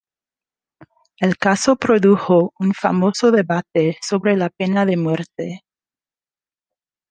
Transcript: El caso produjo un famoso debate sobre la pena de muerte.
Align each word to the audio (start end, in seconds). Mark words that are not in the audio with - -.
El 1.19 1.37
caso 1.37 1.75
produjo 1.75 2.53
un 2.57 2.73
famoso 2.73 3.29
debate 3.29 3.99
sobre 4.01 4.35
la 4.35 4.49
pena 4.49 4.83
de 4.87 4.97
muerte. 4.97 5.61